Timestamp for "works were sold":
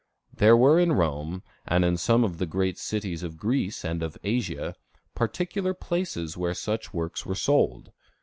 6.91-7.91